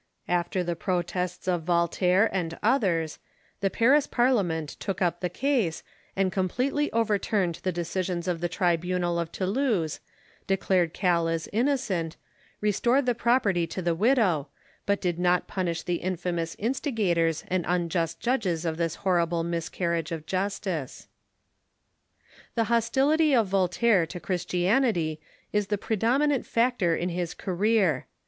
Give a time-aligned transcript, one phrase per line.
[0.27, 3.19] After the protests of Voltaire and others,
[3.59, 5.83] the Paris Par FRENCH PROTESTANTISM 343 liamont took up the case,
[6.15, 9.99] and com})letely overturned the de cisions of the tribunal of Toulouse,
[10.47, 12.17] declared Galas innocent,
[12.61, 14.47] restored the property to the widow,
[14.87, 20.11] but did not punish the infamous instigators and unjust judges of this horrible miscar riage
[20.11, 21.09] of justice.
[22.55, 25.21] The hostility of Voltaire to Christianity
[25.53, 28.07] is the predominant factor in his career.